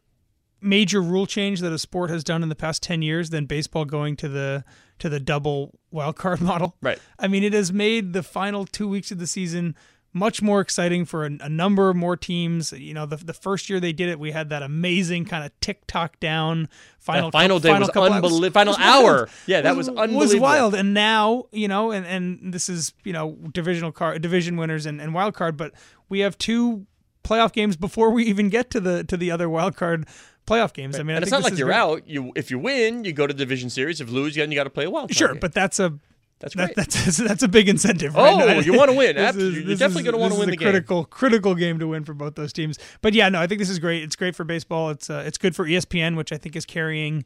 major 0.59 1.01
rule 1.03 1.27
change 1.27 1.59
that 1.59 1.71
a 1.71 1.77
sport 1.77 2.09
has 2.09 2.23
done 2.23 2.41
in 2.41 2.49
the 2.49 2.55
past 2.55 2.81
10 2.81 3.03
years 3.03 3.29
than 3.29 3.45
baseball 3.45 3.85
going 3.85 4.15
to 4.15 4.27
the 4.27 4.63
to 4.99 5.09
the 5.09 5.19
double 5.19 5.79
wild 5.91 6.15
card 6.15 6.41
model? 6.51 6.75
Right. 6.81 6.99
I 7.19 7.27
mean, 7.27 7.43
it 7.43 7.53
has 7.53 7.71
made 7.73 8.13
the 8.13 8.23
final 8.23 8.65
2 8.65 8.87
weeks 8.87 9.11
of 9.11 9.19
the 9.19 9.27
season 9.27 9.75
much 10.13 10.41
more 10.41 10.61
exciting 10.61 11.05
for 11.05 11.25
a, 11.25 11.31
a 11.41 11.49
number 11.49 11.89
of 11.91 11.95
more 11.95 12.17
teams. 12.17 12.71
You 12.71 12.93
know, 12.95 13.05
the, 13.05 13.17
the 13.17 13.33
first 13.33 13.69
year 13.69 13.79
they 13.79 13.93
did 13.93 14.09
it, 14.09 14.19
we 14.19 14.31
had 14.31 14.49
that 14.49 14.63
amazing 14.63 15.25
kind 15.25 15.45
of 15.45 15.51
tick 15.59 15.85
tock 15.85 16.19
down 16.19 16.69
final 16.97 17.29
That 17.29 17.37
final 17.37 17.59
day 17.59 17.77
was 17.77 17.89
couple- 17.89 18.09
unbelie- 18.09 18.51
final 18.51 18.71
was 18.71 18.79
hour. 18.79 19.29
Yeah, 19.45 19.61
that 19.61 19.75
was 19.75 19.89
Was 19.91 19.97
unbelievable. 19.99 20.41
wild. 20.41 20.73
And 20.73 20.93
now, 20.95 21.45
you 21.51 21.67
know, 21.67 21.91
and, 21.91 22.05
and 22.07 22.51
this 22.53 22.67
is, 22.67 22.93
you 23.03 23.13
know, 23.13 23.33
divisional 23.53 23.91
card 23.91 24.21
division 24.23 24.57
winners 24.57 24.87
and, 24.87 24.99
and 24.99 25.13
wild 25.13 25.35
card, 25.35 25.55
but 25.55 25.73
we 26.09 26.19
have 26.21 26.35
two 26.39 26.87
playoff 27.23 27.51
games 27.51 27.75
before 27.75 28.09
we 28.09 28.23
even 28.23 28.49
get 28.49 28.71
to 28.71 28.79
the 28.79 29.03
to 29.03 29.17
the 29.17 29.29
other 29.29 29.49
wild 29.49 29.75
card 29.75 30.07
playoff 30.47 30.73
games. 30.73 30.99
I 30.99 31.03
mean, 31.03 31.17
I 31.17 31.19
it's 31.19 31.29
not 31.31 31.43
like 31.43 31.57
you're 31.57 31.67
very- 31.67 31.77
out. 31.79 32.07
You 32.07 32.31
if 32.35 32.49
you 32.49 32.57
win, 32.59 33.03
you 33.03 33.13
go 33.13 33.27
to 33.27 33.33
the 33.33 33.37
division 33.37 33.69
series. 33.69 34.01
If 34.01 34.09
you 34.09 34.15
lose, 34.15 34.35
you 34.35 34.45
got 34.55 34.63
to 34.63 34.69
play 34.69 34.85
a 34.85 34.89
wild 34.89 35.13
Sure, 35.13 35.29
game. 35.33 35.39
but 35.39 35.53
that's 35.53 35.79
a 35.79 35.93
that's 36.39 36.55
that, 36.55 36.73
great. 36.73 36.75
that's 36.75 37.17
that's 37.29 37.43
a 37.43 37.47
big 37.47 37.67
incentive. 37.67 38.13
Oh, 38.15 38.23
right? 38.45 38.65
you 38.65 38.73
wanna 38.77 38.93
win. 38.93 39.15
This 39.15 39.25
Absolutely. 39.27 39.59
You're 39.59 39.67
this 39.69 39.79
definitely 39.79 40.03
gonna 40.03 40.17
wanna 40.17 40.35
win 40.35 40.43
is 40.43 40.47
the 40.47 40.53
a 40.53 40.55
game. 40.57 40.65
critical 40.71 41.05
critical 41.05 41.55
game 41.55 41.79
to 41.79 41.87
win 41.87 42.03
for 42.05 42.13
both 42.13 42.35
those 42.35 42.53
teams. 42.53 42.77
But 43.01 43.13
yeah, 43.13 43.27
no, 43.29 43.39
I 43.41 43.47
think 43.47 43.59
this 43.59 43.69
is 43.69 43.79
great. 43.79 44.03
It's 44.03 44.15
great 44.15 44.35
for 44.35 44.43
baseball. 44.43 44.89
It's 44.91 45.09
uh, 45.09 45.23
it's 45.25 45.37
good 45.37 45.55
for 45.55 45.65
ESPN, 45.65 46.15
which 46.15 46.31
I 46.31 46.37
think 46.37 46.55
is 46.55 46.65
carrying 46.65 47.25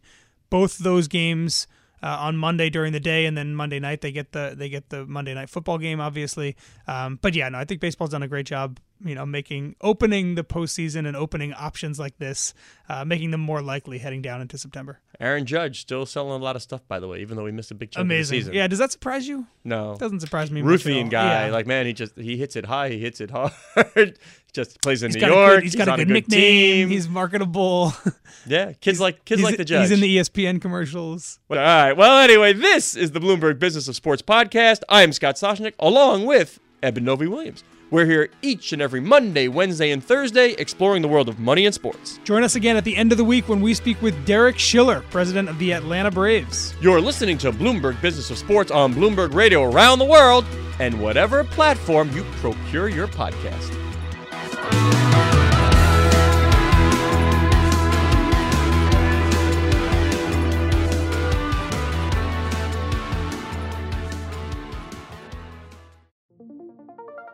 both 0.50 0.78
those 0.80 1.08
games. 1.08 1.68
Uh, 2.04 2.18
on 2.22 2.36
Monday 2.36 2.70
during 2.72 2.94
the 2.94 3.00
day, 3.00 3.28
and 3.28 3.38
then 3.38 3.54
Monday 3.54 3.80
night 3.80 4.02
they 4.02 4.12
get 4.12 4.32
the 4.32 4.54
they 4.58 4.70
get 4.70 4.90
the 4.90 5.06
Monday 5.06 5.34
night 5.36 5.50
football 5.52 5.78
game, 5.78 6.00
obviously. 6.00 6.56
Um, 6.88 7.20
but 7.22 7.36
yeah, 7.36 7.48
no, 7.50 7.60
I 7.60 7.66
think 7.66 7.80
baseball's 7.80 8.10
done 8.10 8.24
a 8.24 8.28
great 8.28 8.48
job, 8.48 8.80
you 9.06 9.14
know, 9.14 9.24
making 9.26 9.76
opening 9.82 10.34
the 10.34 10.44
postseason 10.44 11.06
and 11.08 11.16
opening 11.16 11.54
options 11.54 12.00
like 12.00 12.18
this, 12.18 12.56
uh, 12.90 13.06
making 13.06 13.30
them 13.30 13.42
more 13.42 13.62
likely 13.62 14.00
heading 14.00 14.24
down 14.24 14.42
into 14.42 14.58
September. 14.58 15.00
Aaron 15.20 15.46
Judge 15.46 15.80
still 15.82 16.08
selling 16.08 16.42
a 16.42 16.44
lot 16.44 16.56
of 16.56 16.64
stuff, 16.64 16.82
by 16.88 17.00
the 17.00 17.08
way, 17.08 17.20
even 17.22 17.38
though 17.38 17.46
he 17.46 17.52
missed 17.52 17.70
a 17.70 17.76
big 17.76 17.92
chunk 17.92 18.06
of 18.06 18.10
the 18.10 18.16
Amazing, 18.16 18.40
season. 18.40 18.54
yeah. 18.56 18.68
Does 18.68 18.80
that 18.80 18.92
surprise 18.92 19.28
you? 19.28 19.46
No. 19.64 19.96
Doesn't 20.00 20.22
surprise 20.22 20.50
me. 20.50 20.64
Ruthian 20.64 21.12
guy, 21.12 21.46
Yeah. 21.46 21.52
like 21.52 21.68
man, 21.68 21.86
he 21.86 21.94
just 21.94 22.18
he 22.18 22.36
hits 22.36 22.56
it 22.56 22.66
high, 22.66 22.90
he 22.90 22.98
hits 22.98 23.22
it 23.22 23.30
hard. 23.30 23.52
just 24.54 24.82
plays 24.82 25.04
in 25.04 25.12
He's 25.12 25.22
New 25.22 25.28
York. 25.28 25.56
good, 25.56 25.64
he's 25.64 25.76
got 25.76 25.88
a 25.88 25.92
on 25.92 25.98
good, 26.00 26.10
nickname. 26.10 26.40
team. 26.40 26.90
He's 26.90 27.08
marketable. 27.08 27.94
yeah, 28.46 28.74
kids 28.74 29.00
like 29.00 29.24
kids 29.26 29.42
like 29.42 29.58
the 29.58 29.66
judge. 29.66 29.82
He's 29.90 29.92
in 29.92 30.00
the 30.02 30.18
ESPN 30.18 30.62
commercials. 30.62 31.40
All 31.50 31.58
right. 31.58 31.94
Well, 31.94 32.20
anyway, 32.20 32.54
this 32.54 32.96
is 32.96 33.12
the 33.12 33.20
Bloomberg 33.20 33.60
Business 33.60 33.88
of 33.88 33.96
Sports 33.96 34.22
podcast. 34.22 34.82
I 34.90 35.04
am 35.04 35.14
Scott 35.14 35.36
Soshnick, 35.36 35.74
along 35.80 36.26
with 36.26 36.60
Eben 36.84 37.04
Novy-Williams. 37.06 37.64
We're 37.92 38.06
here 38.06 38.30
each 38.42 38.72
and 38.72 38.82
every 38.82 39.02
Monday, 39.02 39.50
Wednesday, 39.50 39.92
and 39.92 40.02
Thursday, 40.02 40.52
exploring 40.54 41.02
the 41.02 41.10
world 41.10 41.28
of 41.28 41.40
money 41.40 41.66
and 41.66 41.76
sports. 41.76 42.20
Join 42.24 42.42
us 42.42 42.56
again 42.56 42.78
at 42.78 42.86
the 42.86 42.96
end 42.96 43.12
of 43.12 43.18
the 43.18 43.24
week 43.26 43.50
when 43.50 43.60
we 43.60 43.74
speak 43.74 44.02
with 44.02 44.26
Derek 44.26 44.58
Schiller, 44.58 45.02
president 45.10 45.50
of 45.50 45.60
the 45.60 45.74
Atlanta 45.74 46.10
Braves. 46.10 46.74
You're 46.82 47.02
listening 47.02 47.38
to 47.40 47.52
Bloomberg 47.52 48.02
Business 48.02 48.32
of 48.32 48.38
Sports 48.38 48.72
on 48.72 48.94
Bloomberg 48.94 49.34
Radio 49.34 49.64
around 49.70 50.00
the 50.00 50.06
world 50.06 50.46
and 50.80 51.02
whatever 51.02 51.44
platform 51.44 52.10
you 52.16 52.24
procure 52.40 52.88
your 52.88 53.08
podcast. 53.10 53.78